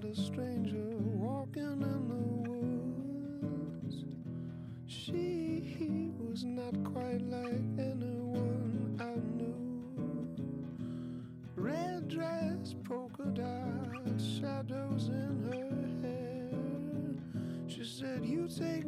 [0.00, 4.04] found a stranger walking in the woods.
[4.86, 9.56] She was not quite like anyone I knew.
[11.56, 17.66] Red dress, polka dots, shadows in her hair.
[17.68, 18.84] She said, You take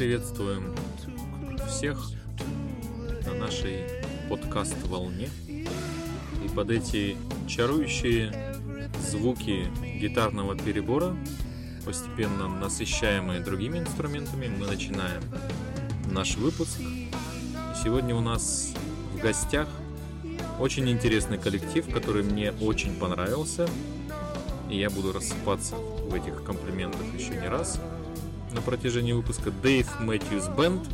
[0.00, 0.74] приветствуем
[1.68, 2.12] всех
[3.26, 3.84] на нашей
[4.30, 5.28] подкаст-волне.
[5.46, 8.32] И под эти чарующие
[8.98, 9.66] звуки
[10.00, 11.14] гитарного перебора,
[11.84, 15.22] постепенно насыщаемые другими инструментами, мы начинаем
[16.10, 16.78] наш выпуск.
[17.84, 18.72] Сегодня у нас
[19.12, 19.68] в гостях
[20.58, 23.68] очень интересный коллектив, который мне очень понравился.
[24.70, 27.78] И я буду рассыпаться в этих комплиментах еще не раз
[28.52, 30.86] на протяжении выпуска Dave Matthews Band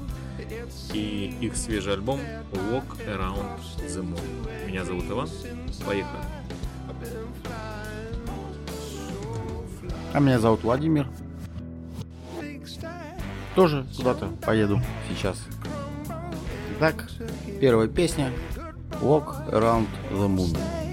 [0.92, 2.20] и их свежий альбом
[2.52, 4.66] Walk Around the Moon.
[4.66, 5.28] Меня зовут Иван.
[5.84, 6.22] Поехали.
[10.12, 11.08] А меня зовут Владимир.
[13.54, 15.38] Тоже куда-то поеду сейчас.
[16.76, 17.08] Итак,
[17.60, 18.30] первая песня
[19.00, 20.85] Walk Around the Moon.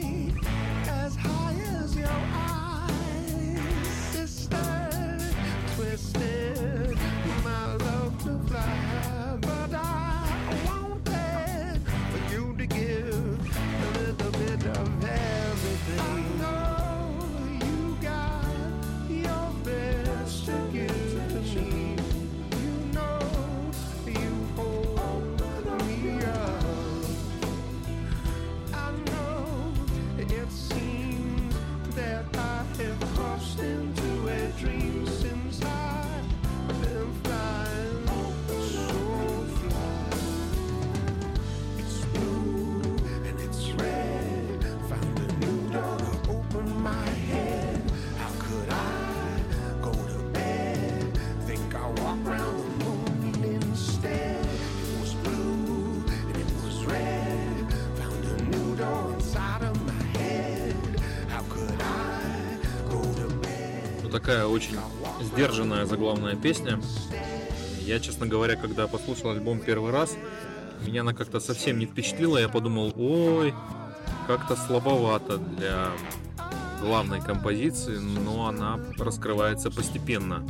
[64.13, 64.78] Такая очень
[65.22, 66.79] сдержанная заглавная песня.
[67.81, 70.16] Я, честно говоря, когда послушал альбом первый раз,
[70.85, 72.38] меня она как-то совсем не впечатлила.
[72.38, 73.56] Я подумал, ой,
[74.28, 75.88] как-то слабовато для
[76.79, 80.46] главной композиции, но она раскрывается постепенно.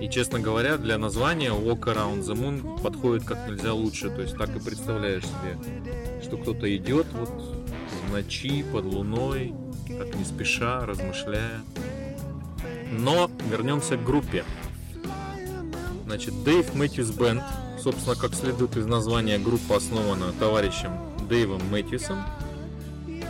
[0.00, 4.10] И, честно говоря, для названия Walk Around the Moon подходит как нельзя лучше.
[4.10, 9.54] То есть так и представляешь себе, что кто-то идет вот в ночи под луной,
[9.88, 11.62] так не спеша, размышляя.
[12.92, 14.44] Но вернемся к группе.
[16.04, 17.42] Значит, Дэйв Мэтьюс Бенд,
[17.82, 20.92] собственно, как следует из названия, группа основана товарищем
[21.26, 22.22] Дэйвом Мэтьюсом.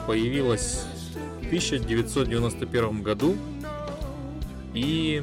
[0.09, 0.84] Появилась
[1.43, 3.37] в 1991 году
[4.75, 5.23] и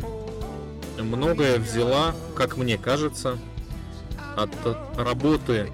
[0.97, 3.37] многое взяла, как мне кажется,
[4.37, 4.51] от
[4.95, 5.69] работы,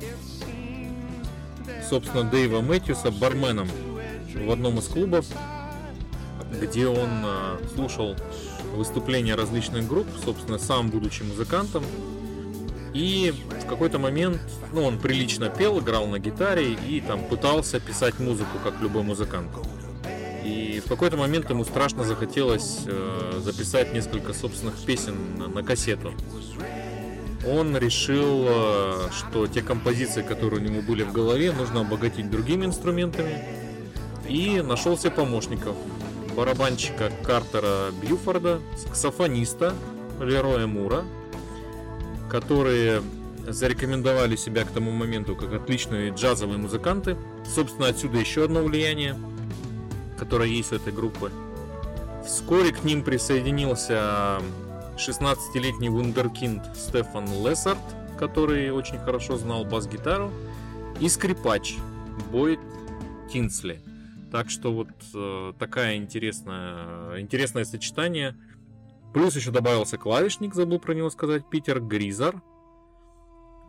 [1.88, 3.70] собственно, Дэйва Мэтьюса барменом
[4.34, 5.28] в одном из клубов,
[6.60, 8.16] где он а, слушал
[8.76, 11.84] выступления различных групп, собственно, сам будучи музыкантом.
[12.94, 14.40] И в какой-то момент,
[14.72, 19.50] ну, он прилично пел, играл на гитаре и там пытался писать музыку, как любой музыкант.
[20.46, 26.14] И в какой-то момент ему страшно захотелось э, записать несколько собственных песен на, на кассету.
[27.48, 32.66] Он решил, э, что те композиции, которые у него были в голове, нужно обогатить другими
[32.66, 33.44] инструментами.
[34.30, 35.76] И нашел себе помощников.
[36.36, 39.74] Барабанщика Картера Бьюфорда, саксофониста
[40.20, 41.04] Лероя Мура,
[42.30, 43.02] которые
[43.48, 47.16] зарекомендовали себя к тому моменту как отличные джазовые музыканты.
[47.46, 49.16] Собственно, отсюда еще одно влияние,
[50.18, 51.32] которое есть у этой группы.
[52.26, 54.42] Вскоре к ним присоединился
[54.98, 57.78] 16-летний вундеркинд Стефан Лессард,
[58.18, 60.32] который очень хорошо знал бас-гитару,
[61.00, 61.76] и скрипач
[62.32, 62.60] Бойд
[63.32, 63.80] Тинсли.
[64.32, 68.36] Так что вот э, такая интересная, интересное сочетание.
[69.14, 72.42] Плюс еще добавился клавишник, забыл про него сказать, Питер Гризар.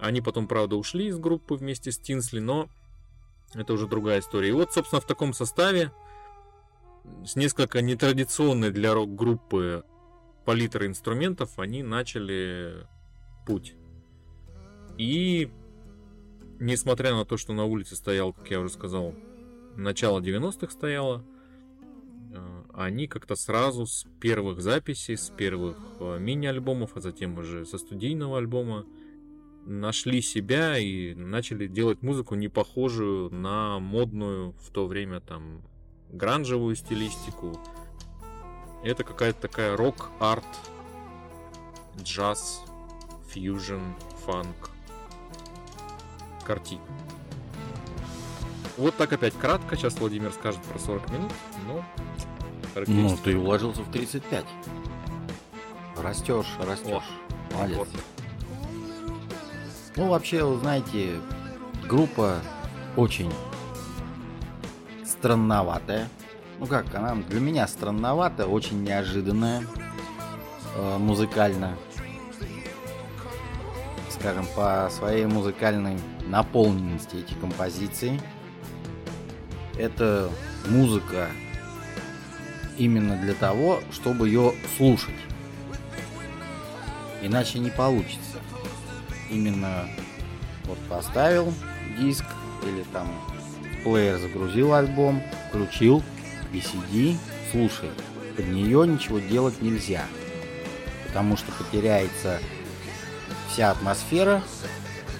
[0.00, 2.68] Они потом, правда, ушли из группы вместе с Тинсли, но
[3.54, 4.48] это уже другая история.
[4.48, 5.92] И вот, собственно, в таком составе,
[7.24, 9.84] с несколько нетрадиционной для рок-группы
[10.44, 12.86] палитры инструментов, они начали
[13.46, 13.74] путь.
[14.98, 15.50] И
[16.58, 19.14] несмотря на то, что на улице стоял, как я уже сказал,
[19.76, 21.24] начало 90-х стояло,
[22.32, 27.78] э, они как-то сразу с первых записей, с первых э, мини-альбомов, а затем уже со
[27.78, 28.86] студийного альбома
[29.64, 35.62] нашли себя и начали делать музыку не похожую на модную в то время там
[36.10, 37.58] гранжевую стилистику.
[38.84, 40.44] Это какая-то такая рок-арт,
[42.00, 42.62] джаз,
[43.28, 43.80] фьюжн,
[44.24, 44.70] фанк
[46.44, 46.82] картина.
[48.76, 49.76] Вот так опять кратко.
[49.76, 51.32] Сейчас Владимир скажет про 40 минут,
[51.66, 51.84] но
[52.86, 54.44] Ну, ты уложился в 35.
[55.96, 57.04] Растешь, растешь.
[57.54, 57.78] Молодец.
[57.78, 57.88] Вот.
[59.96, 61.18] Ну, вообще, вы знаете,
[61.88, 62.38] группа
[62.96, 63.32] очень
[65.04, 66.08] странноватая.
[66.58, 69.62] Ну как, она для меня странноватая, очень неожиданная
[70.74, 71.76] э, музыкально.
[74.10, 78.20] Скажем, по своей музыкальной наполненности эти композиции.
[79.78, 80.30] Это
[80.68, 81.28] музыка
[82.78, 85.14] именно для того, чтобы ее слушать.
[87.22, 88.20] Иначе не получится.
[89.30, 89.88] Именно
[90.64, 91.52] вот поставил
[91.98, 92.24] диск
[92.62, 93.08] или там
[93.84, 96.02] плеер загрузил альбом, включил
[96.52, 97.16] и сиди,
[97.50, 97.90] слушай.
[98.36, 100.04] Под нее ничего делать нельзя.
[101.06, 102.38] Потому что потеряется
[103.50, 104.42] вся атмосфера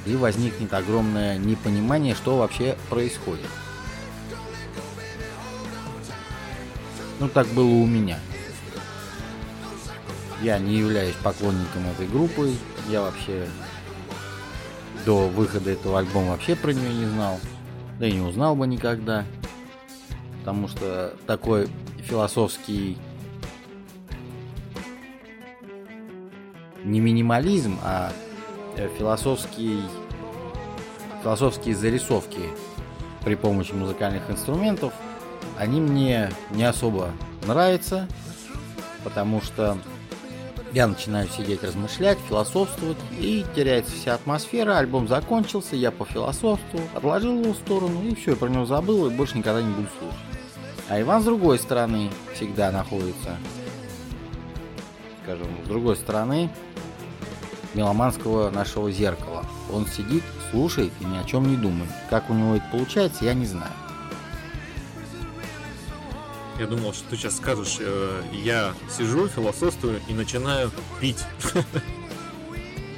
[0.05, 3.47] и возникнет огромное непонимание, что вообще происходит.
[7.18, 8.18] Ну, так было у меня.
[10.42, 12.52] Я не являюсь поклонником этой группы.
[12.88, 13.48] Я вообще
[15.06, 17.40] до выхода этого альбома вообще про нее не знал.
[17.98, 19.24] Да и не узнал бы никогда.
[20.40, 21.68] Потому что такой
[22.02, 22.98] философский
[26.84, 28.12] не минимализм, а
[28.76, 29.80] э, философский
[31.22, 32.38] философские зарисовки
[33.24, 34.92] при помощи музыкальных инструментов,
[35.58, 37.11] они мне не особо
[37.47, 38.08] нравятся,
[39.05, 39.79] потому что
[40.73, 47.53] я начинаю сидеть, размышлять, философствовать, и теряется вся атмосфера, альбом закончился, я пофилософствовал, отложил его
[47.53, 50.19] в сторону, и все, я про него забыл, и больше никогда не буду слушать.
[50.88, 53.37] А Иван с другой стороны всегда находится,
[55.23, 56.50] скажем, с другой стороны
[57.75, 59.44] меломанского нашего зеркала.
[59.73, 61.91] Он сидит, слушает и ни о чем не думает.
[62.11, 63.73] Как у него это получается, я не знаю.
[66.58, 70.70] Я думал, что ты сейчас скажешь, э, я сижу, философствую и начинаю
[71.00, 71.23] пить.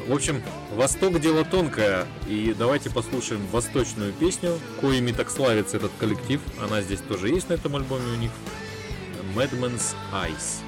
[0.06, 6.40] В общем, Восток дело тонкое, и давайте послушаем восточную песню, коими так славится этот коллектив.
[6.62, 8.30] Она здесь тоже есть на этом альбоме у них.
[9.34, 10.62] Madman's Eyes.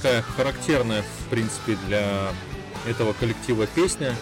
[0.00, 2.32] Такая характерная, в принципе, для
[2.88, 4.14] этого коллектива песня.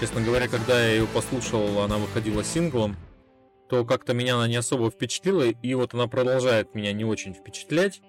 [0.00, 2.96] Честно говоря, когда я ее послушал, она выходила синглом,
[3.68, 8.02] то как-то меня она не особо впечатлила, и вот она продолжает меня не очень впечатлять,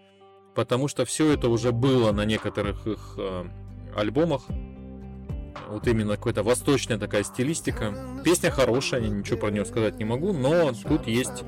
[0.55, 3.45] потому что все это уже было на некоторых их э,
[3.95, 4.41] альбомах.
[5.69, 7.93] Вот именно какая-то восточная такая стилистика.
[8.23, 11.43] Песня хорошая, ничего про нее сказать не могу, но тут есть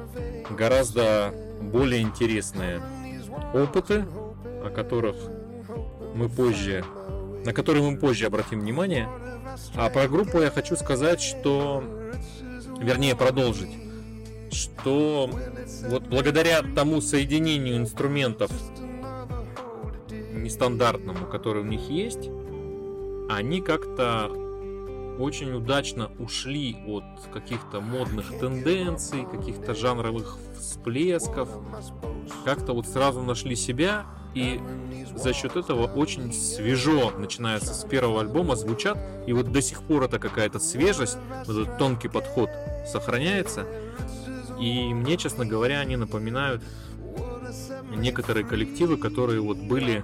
[0.51, 2.79] гораздо более интересные
[3.55, 4.05] опыты,
[4.63, 5.15] о которых
[6.17, 6.83] мы позже,
[7.45, 9.07] на которые мы позже обратим внимание.
[9.75, 11.83] А про группу я хочу сказать, что,
[12.79, 13.69] вернее, продолжить,
[14.51, 15.29] что
[15.89, 18.51] вот благодаря тому соединению инструментов
[20.33, 22.29] нестандартному, который у них есть,
[23.29, 24.31] они как-то
[25.19, 31.49] очень удачно ушли от каких-то модных тенденций, каких-то жанровых всплесков.
[32.45, 34.05] Как-то вот сразу нашли себя
[34.37, 34.59] и
[35.15, 38.97] за счет этого очень свежо, начинается с первого альбома, звучат.
[39.25, 42.49] И вот до сих пор это какая-то свежесть, вот этот тонкий подход
[42.85, 43.65] сохраняется.
[44.59, 46.61] И мне, честно говоря, они напоминают
[47.95, 50.03] некоторые коллективы, которые вот были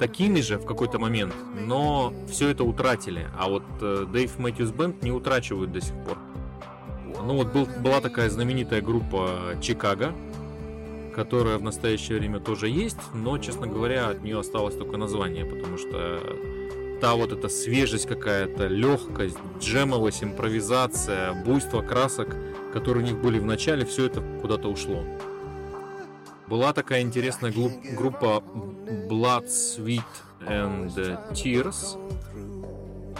[0.00, 1.34] такими же в какой-то момент,
[1.66, 3.28] но все это утратили.
[3.38, 6.18] А вот э, Дэйв Мэтьюс Бенд не утрачивают до сих пор.
[7.24, 10.12] Ну вот был, была такая знаменитая группа Чикаго,
[11.16, 15.78] которая в настоящее время тоже есть, но, честно говоря, от нее осталось только название, потому
[15.78, 16.20] что
[17.00, 22.36] та вот эта свежесть какая-то, легкость, джемовость, импровизация, буйство красок,
[22.74, 25.02] которые у них были в начале, все это куда-то ушло.
[26.48, 28.42] Была такая интересная группа
[29.08, 30.02] Blood, Sweet
[30.46, 30.94] and
[31.32, 31.98] Tears.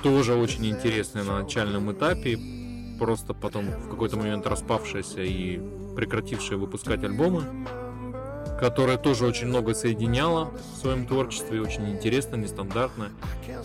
[0.03, 2.39] Тоже очень интересная на начальном этапе.
[2.99, 5.59] Просто потом в какой-то момент распавшаяся и
[5.97, 7.43] прекратившая выпускать альбомы.
[8.61, 11.61] Которая тоже очень много соединяла в своем творчестве.
[11.61, 13.11] Очень интересно, нестандартно.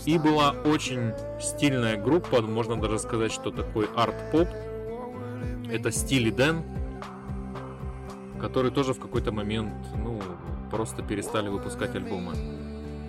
[0.05, 2.41] И была очень стильная группа.
[2.41, 4.47] Можно даже сказать, что такой арт-поп.
[5.71, 6.63] Это Стили Дэн
[8.41, 10.19] которые тоже в какой-то момент, ну,
[10.71, 12.33] просто перестали выпускать альбомы.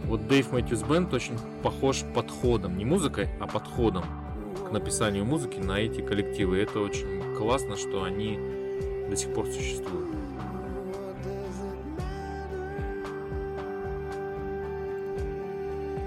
[0.04, 4.04] Вот Дэйв Мэтьюс Бенд очень похож подходом, не музыкой, а подходом
[4.68, 6.58] к написанию музыки на эти коллективы.
[6.58, 8.38] Это очень классно, что они
[9.08, 10.21] до сих пор существуют.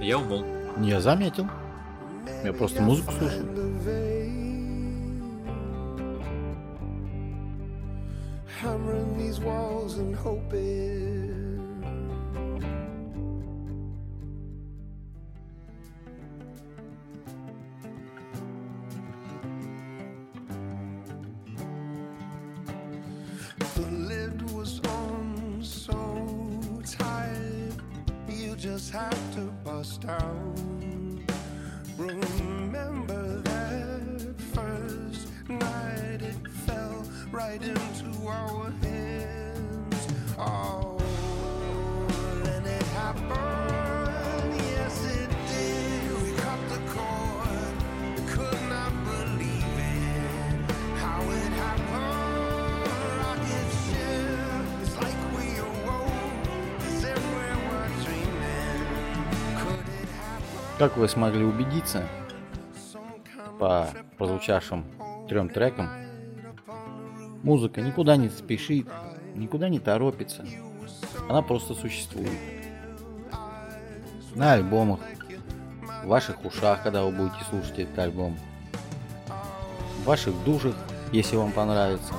[0.05, 0.45] Я умолк.
[0.83, 1.47] Я заметил.
[2.43, 3.55] Я просто музыку слушаю.
[8.61, 11.25] hammering these walls and hoping.
[28.77, 30.59] Just have to bust out.
[31.97, 38.94] Remember that first night, it fell right into our hands.
[60.77, 62.07] Как вы смогли убедиться
[63.59, 64.85] по прозвучавшим
[65.27, 65.89] трем трекам,
[67.45, 68.87] Музыка никуда не спешит,
[69.35, 70.43] никуда не торопится.
[71.29, 72.31] Она просто существует.
[74.33, 74.99] На альбомах,
[76.03, 78.35] в ваших ушах, когда вы будете слушать этот альбом,
[80.01, 80.73] в ваших душах,
[81.11, 82.15] если вам понравится.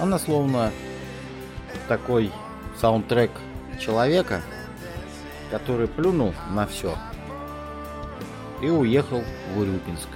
[0.00, 0.72] Она словно
[1.88, 2.32] такой
[2.80, 3.32] саундтрек
[3.78, 4.40] человека,
[5.50, 6.96] который плюнул на все
[8.62, 9.22] и уехал
[9.54, 10.08] в Урюпинск,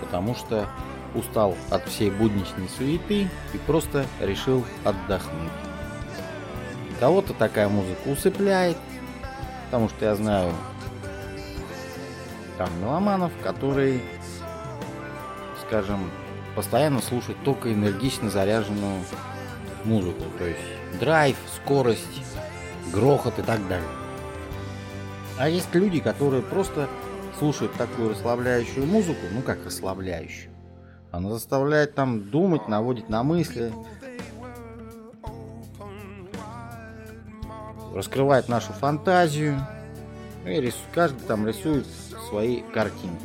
[0.00, 0.68] потому что
[1.14, 5.52] устал от всей будничной суеты и просто решил отдохнуть.
[7.00, 8.76] Кого-то такая музыка усыпляет,
[9.66, 10.52] потому что я знаю
[12.58, 14.00] там меломанов, которые,
[15.66, 16.10] скажем,
[16.54, 19.02] постоянно слушают только энергично заряженную
[19.84, 20.60] музыку, то есть
[20.98, 22.22] драйв, скорость,
[22.92, 23.88] грохот и так далее.
[25.38, 26.88] А есть люди, которые просто
[27.38, 30.50] слушают такую расслабляющую музыку, ну как расслабляющую,
[31.10, 33.72] она заставляет там думать, наводит на мысли.
[37.94, 39.66] Раскрывает нашу фантазию.
[40.44, 40.76] И рис...
[40.92, 41.86] каждый там рисует
[42.28, 43.16] свои картины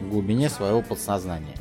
[0.00, 1.54] в глубине своего подсознания.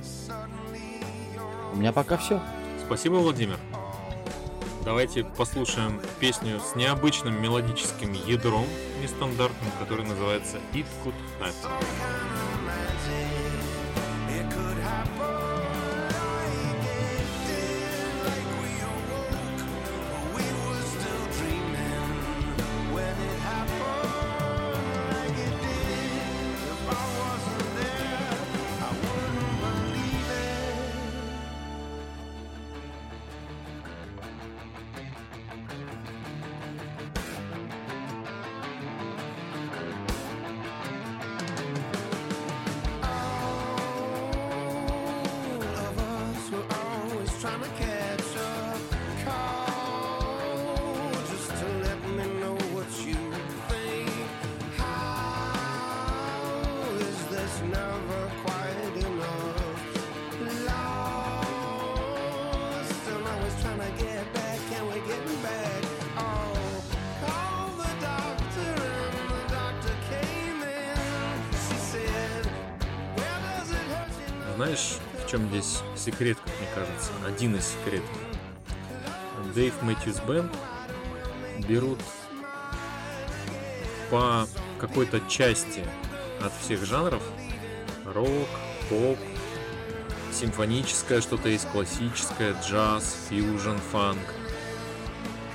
[1.73, 2.41] У меня пока все.
[2.85, 3.59] Спасибо, Владимир.
[4.85, 8.67] Давайте послушаем песню с необычным мелодическим ядром,
[9.01, 12.34] нестандартным, который называется It Could Happen.
[75.25, 77.11] В чем здесь секрет, как мне кажется?
[77.25, 78.09] Один из секретов.
[79.55, 80.51] Дэйв Мэтьюс Бенд
[81.67, 81.99] берут
[84.11, 84.47] по
[84.79, 85.83] какой-то части
[86.41, 87.23] от всех жанров
[88.05, 88.47] рок,
[88.89, 89.17] поп,
[90.31, 94.19] симфоническое что-то есть, классическое, джаз, фьюжн, фанк.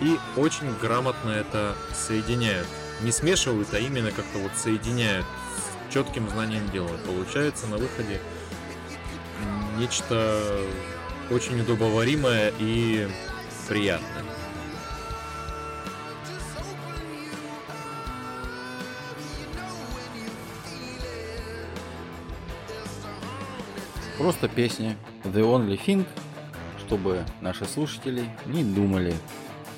[0.01, 2.67] И очень грамотно это соединяют.
[3.03, 6.91] Не смешивают, а именно как-то вот соединяют с четким знанием дела.
[7.07, 8.21] Получается на выходе
[9.81, 10.61] нечто
[11.31, 13.09] очень удобоваримое и
[13.67, 14.25] приятное.
[24.19, 26.07] Просто песня The Only Thing,
[26.79, 29.15] чтобы наши слушатели не думали,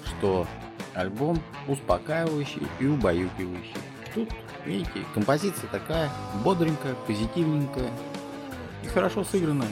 [0.04, 0.48] что
[0.94, 3.76] альбом успокаивающий и убаюкивающий.
[4.12, 4.30] Тут,
[4.66, 6.10] видите, композиция такая
[6.42, 7.90] бодренькая, позитивненькая
[8.82, 9.68] и хорошо сыгранная.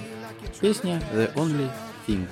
[0.59, 1.71] Песня The Only
[2.07, 2.27] Thing.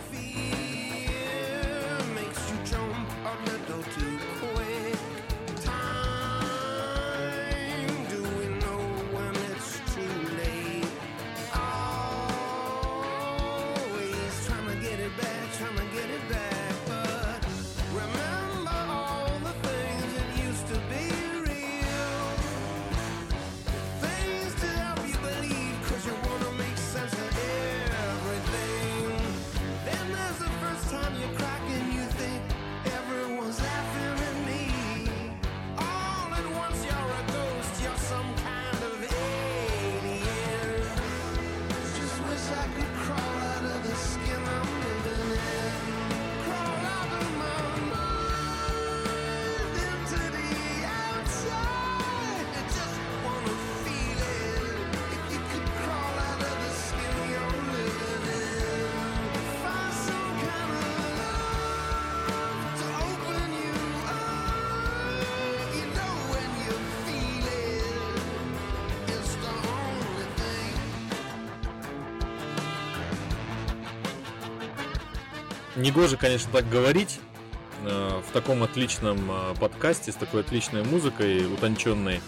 [75.78, 77.20] Негоже, конечно, так говорить
[77.84, 82.20] э, в таком отличном э, подкасте с такой отличной музыкой утонченной.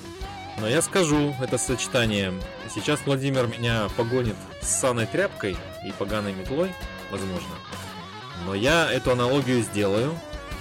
[0.60, 2.32] Но я скажу это сочетание.
[2.72, 6.72] Сейчас Владимир меня погонит с саной тряпкой и поганой метлой,
[7.10, 7.48] возможно.
[8.46, 10.16] Но я эту аналогию сделаю.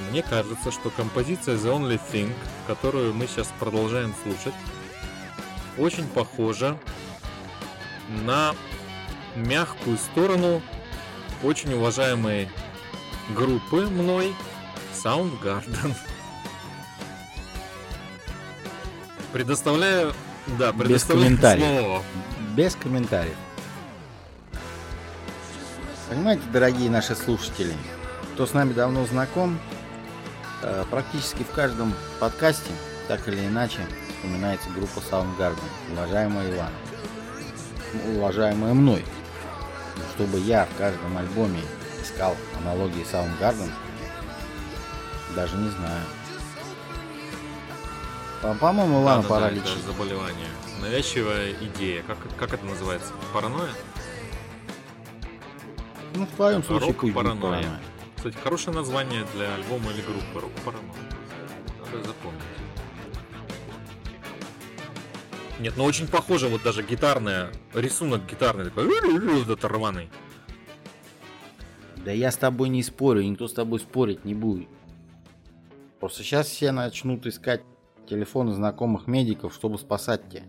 [0.10, 2.34] Мне кажется, что композиция The Only Thing,
[2.66, 4.56] которую мы сейчас продолжаем слушать,
[5.78, 6.76] очень похожа
[8.26, 8.56] на
[9.36, 10.64] мягкую сторону
[11.44, 12.50] очень уважаемой
[13.30, 14.36] группы мной
[14.94, 15.94] Soundgarden.
[19.32, 20.14] Предоставляю,
[20.58, 21.82] да, предоставляю комментариев.
[21.82, 22.04] слово.
[22.56, 23.36] Без комментариев.
[26.10, 27.74] Понимаете, дорогие наши слушатели,
[28.34, 29.60] кто с нами давно знаком,
[30.64, 32.72] э, практически в каждом подкасте,
[33.08, 35.60] так или иначе, вспоминается группа Soundgarden,
[35.94, 36.72] уважаемая Иван,
[38.16, 39.06] уважаемая мной.
[39.96, 41.62] Но Чтобы я в каждом альбоме
[42.10, 43.70] искал аналогии Soundgarden,
[45.36, 46.04] даже не знаю.
[48.42, 49.84] По- По-моему, Ивану Да-да-да, пора это лечить.
[49.86, 50.48] заболевание.
[50.82, 52.04] Навязчивая идея.
[52.04, 53.12] Как, как это называется?
[53.34, 53.72] Паранойя?
[56.16, 57.42] Ну, в твоем случае Рок паранойя.
[57.42, 57.80] паранойя.
[58.16, 60.40] Кстати, хорошее название для альбома или группы.
[60.40, 60.94] Рок паранойя.
[61.92, 62.42] Надо запомнить.
[65.60, 70.10] Нет, ну очень похоже, вот даже гитарная, рисунок гитарный такой, вот этот рваный.
[72.10, 74.68] Да я с тобой не спорю, никто с тобой спорить не будет.
[76.00, 77.62] Просто сейчас все начнут искать
[78.10, 80.42] телефоны знакомых медиков, чтобы спасать тебя.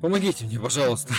[0.00, 1.12] Помогите мне, пожалуйста.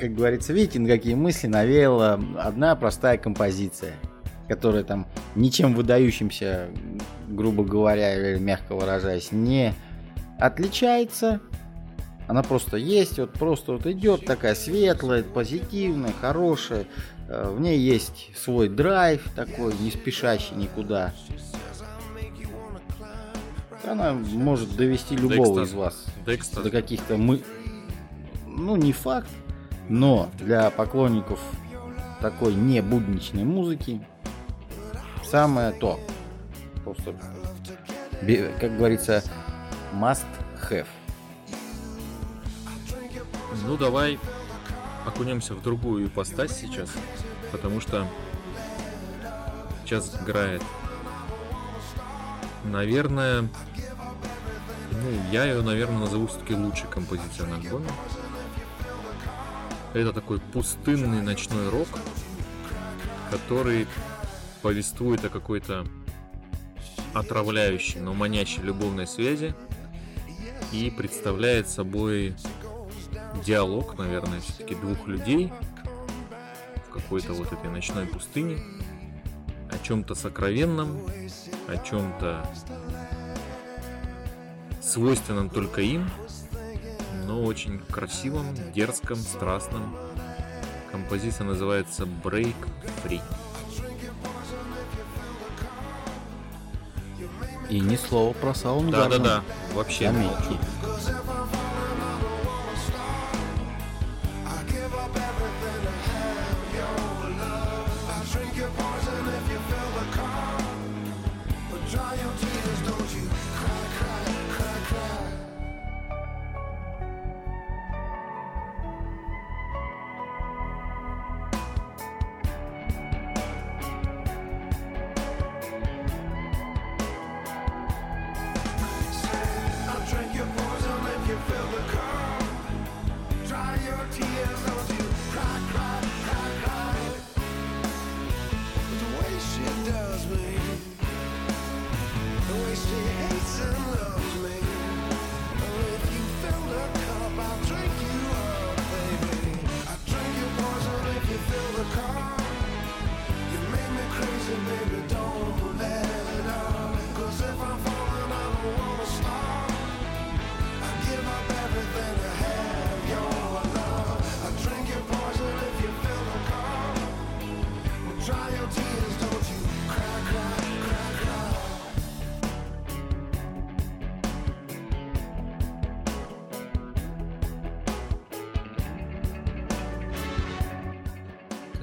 [0.00, 3.94] Как говорится, видите, на какие мысли навеяла одна простая композиция,
[4.48, 5.06] которая там
[5.36, 6.68] ничем выдающимся,
[7.28, 9.72] грубо говоря, или мягко выражаясь, не
[10.40, 11.40] отличается.
[12.32, 16.86] Она просто есть, вот просто вот идет такая светлая, позитивная, хорошая.
[17.28, 21.12] Э, В ней есть свой драйв такой, не спешащий никуда.
[23.84, 25.62] Она может довести любого экстаза.
[25.64, 26.64] из вас Да, кстати.
[26.64, 27.42] до каких-то мы...
[28.46, 29.28] Ну, не факт,
[29.90, 31.38] но для поклонников
[32.22, 34.00] такой не будничной музыки
[35.22, 36.00] самое то.
[36.82, 37.14] Просто,
[38.58, 39.22] как говорится,
[39.92, 40.24] must
[40.70, 40.86] have.
[43.66, 44.18] Ну давай
[45.06, 46.90] окунемся в другую ипостась сейчас,
[47.52, 48.06] потому что
[49.84, 50.62] сейчас играет,
[52.64, 53.48] наверное,
[54.92, 57.88] Ну, я ее, наверное, назову все-таки лучшей композицией на альбоме.
[59.94, 61.88] Это такой пустынный ночной рок,
[63.30, 63.88] который
[64.62, 65.84] повествует о какой-то
[67.14, 69.54] отравляющей, но манящей любовной связи
[70.72, 72.34] и представляет собой
[73.42, 75.52] диалог, наверное, все-таки двух людей
[76.88, 78.58] в какой-то вот этой ночной пустыне,
[79.70, 80.98] о чем-то сокровенном,
[81.68, 82.46] о чем-то
[84.80, 86.10] свойственном только им,
[87.26, 89.96] но очень красивом, дерзком, страстном.
[90.90, 92.56] Композиция называется Break
[93.02, 93.22] Free.
[97.70, 99.22] И ни слова про Саундгарden.
[99.22, 99.42] Да-да-да,
[99.74, 100.28] вообще Заметьте.
[100.28, 100.58] молчу.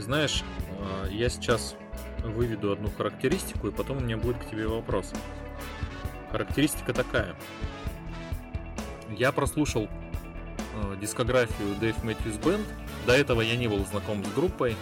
[0.02, 0.44] Знаешь,
[0.80, 1.76] э, я сейчас
[2.24, 5.14] выведу одну характеристику, и потом у меня будет к тебе вопрос.
[6.32, 7.36] Характеристика такая.
[9.18, 12.66] Я прослушал э, дискографию Dave Matthews Band.
[13.06, 14.76] До этого я не был знаком с группой.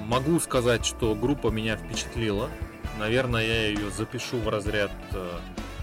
[0.00, 2.50] Могу сказать, что группа меня впечатлила.
[2.98, 5.38] Наверное, я ее запишу в разряд, э,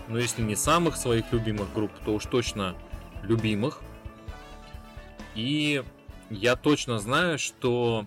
[0.08, 2.76] ну если не самых своих любимых групп, то уж точно
[3.24, 3.82] любимых.
[5.36, 5.84] И
[6.32, 8.06] я точно знаю, что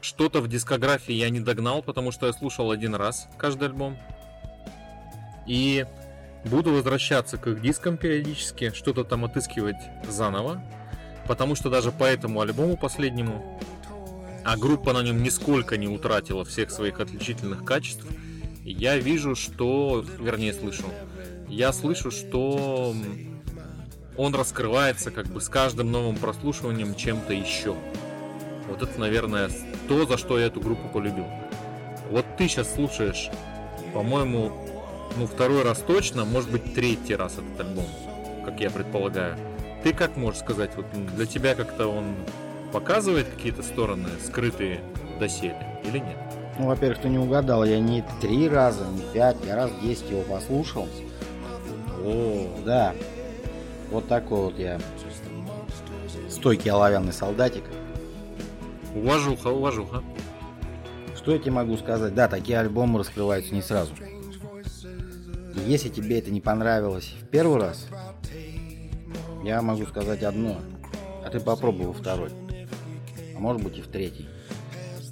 [0.00, 3.98] что-то в дискографии я не догнал, потому что я слушал один раз каждый альбом.
[5.46, 5.86] И
[6.44, 9.76] буду возвращаться к их дискам периодически, что-то там отыскивать
[10.08, 10.62] заново.
[11.28, 13.60] Потому что даже по этому альбому последнему,
[14.44, 18.06] а группа на нем нисколько не утратила всех своих отличительных качеств,
[18.64, 20.84] я вижу, что, вернее слышу,
[21.48, 22.94] я слышу, что
[24.16, 27.74] он раскрывается как бы с каждым новым прослушиванием чем-то еще.
[28.68, 29.50] Вот это, наверное,
[29.88, 31.26] то, за что я эту группу полюбил.
[32.10, 33.30] Вот ты сейчас слушаешь,
[33.92, 34.52] по-моему,
[35.16, 37.86] ну второй раз точно, может быть третий раз этот альбом,
[38.44, 39.36] как я предполагаю.
[39.82, 42.14] Ты как можешь сказать, вот для тебя как-то он
[42.72, 44.80] показывает какие-то стороны скрытые
[45.20, 46.16] доселе или нет?
[46.58, 50.22] Ну, во-первых, ты не угадал, я не три раза, не пять, я раз 10 его
[50.22, 50.88] послушал.
[52.02, 52.94] О, Да,
[53.90, 54.80] вот такой вот я
[56.28, 57.64] стойкий оловянный солдатик.
[58.94, 60.02] уважуха, уважуха.
[61.16, 62.14] Что я тебе могу сказать?
[62.14, 63.92] Да, такие альбомы раскрываются не сразу.
[65.56, 67.86] И если тебе это не понравилось в первый раз,
[69.42, 70.58] я могу сказать одно.
[71.24, 72.30] А ты попробуй во второй.
[73.36, 74.28] А может быть и в третий.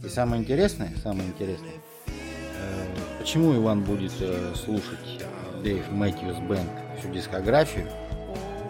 [0.04, 1.72] И самое интересное, самое интересное,
[2.06, 2.86] э,
[3.18, 5.24] почему Иван будет э, слушать
[5.62, 7.88] Дэйв Мэтьюс Бенд всю дискографию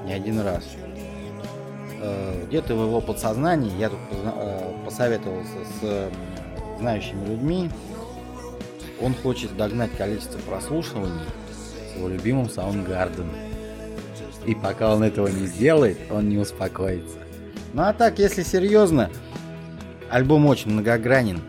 [0.05, 0.65] не один раз.
[2.01, 6.11] Э, Где-то в его подсознании, я тут э, посоветовался с э,
[6.79, 7.71] знающими людьми,
[9.01, 13.27] он хочет догнать количество прослушиваний с его любимым Soundgarden.
[14.47, 17.17] И пока он этого не сделает, он не успокоится.
[17.73, 19.11] Ну а так, если серьезно,
[20.11, 21.41] альбом очень многогранен.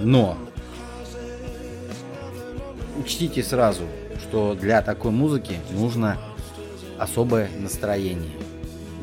[0.00, 0.36] Но
[3.00, 3.84] учтите сразу,
[4.20, 6.18] что для такой музыки нужно
[6.98, 8.32] особое настроение.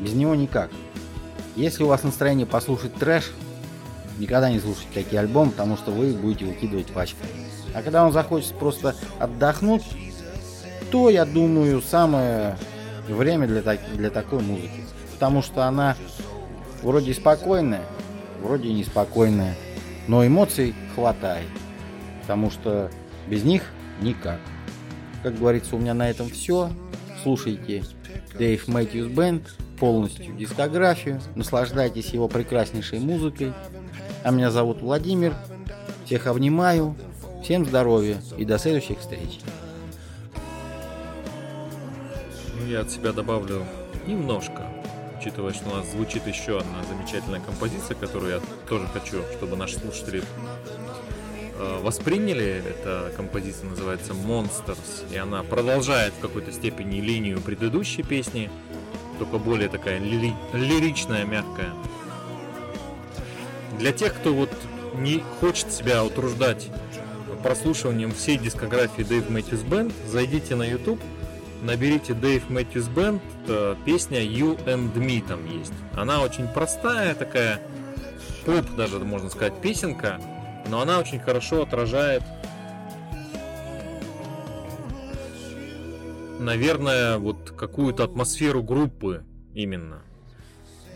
[0.00, 0.70] Без него никак.
[1.56, 3.30] Если у вас настроение послушать трэш,
[4.18, 7.30] никогда не слушайте такие альбомы, потому что вы будете выкидывать пачками.
[7.74, 9.84] А когда вам захочется просто отдохнуть,
[10.90, 12.56] то, я думаю, самое
[13.08, 14.84] время для, так- для такой музыки.
[15.14, 15.96] Потому что она
[16.82, 17.82] вроде спокойная,
[18.42, 19.54] вроде неспокойная,
[20.08, 21.46] но эмоций хватает.
[22.22, 22.90] Потому что
[23.28, 23.62] без них
[24.00, 24.40] никак.
[25.22, 26.70] как говорится, у меня на этом все.
[27.22, 27.84] Слушайте
[28.36, 33.52] Дэйв Мэтьюс Бенд, полностью дискографию, наслаждайтесь его прекраснейшей музыкой.
[34.24, 35.34] А меня зовут Владимир.
[36.04, 36.96] Всех обнимаю.
[37.42, 39.40] Всем здоровья и до следующих встреч.
[42.54, 43.64] Ну, я от себя добавлю
[44.06, 44.66] немножко,
[45.18, 49.78] учитывая, что у нас звучит еще одна замечательная композиция, которую я тоже хочу, чтобы наши
[49.78, 50.22] слушатели
[51.58, 52.62] восприняли.
[52.68, 58.50] Эта композиция называется Monsters, и она продолжает в какой-то степени линию предыдущей песни,
[59.18, 61.72] только более такая лири- лиричная, мягкая.
[63.78, 64.50] Для тех, кто вот
[64.94, 66.68] не хочет себя утруждать
[67.42, 71.00] прослушиванием всей дискографии Dave Matthews Band, зайдите на YouTube,
[71.62, 75.72] наберите Matthews Band, э, песня You and Me там есть.
[75.94, 77.60] Она очень простая такая,
[78.44, 80.20] поп даже можно сказать, песенка,
[80.72, 82.22] но она очень хорошо отражает
[86.38, 90.02] наверное, вот какую-то атмосферу группы именно.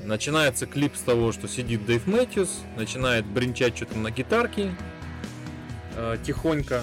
[0.03, 4.75] Начинается клип с того, что сидит Дэйв Мэтьюс, начинает бренчать что-то на гитарке
[5.95, 6.83] э, тихонько.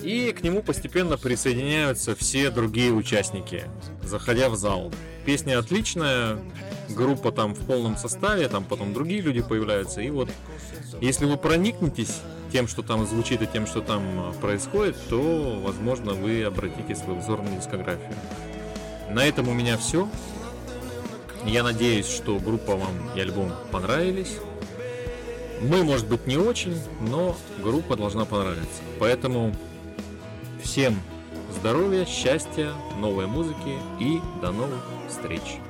[0.00, 3.64] И к нему постепенно присоединяются все другие участники,
[4.04, 4.92] заходя в зал.
[5.26, 6.38] Песня отличная,
[6.90, 10.00] группа там в полном составе, там потом другие люди появляются.
[10.00, 10.28] И вот
[11.00, 12.20] если вы проникнетесь
[12.52, 17.16] тем, что там звучит и тем, что там э, происходит, то, возможно, вы обратите свой
[17.18, 18.14] взор на дискографию.
[19.10, 20.08] На этом у меня все.
[21.44, 24.36] Я надеюсь, что группа вам и альбом понравились.
[25.62, 28.82] Мы, может быть, не очень, но группа должна понравиться.
[28.98, 29.54] Поэтому
[30.62, 31.00] всем
[31.58, 35.61] здоровья, счастья, новой музыки и до новых встреч.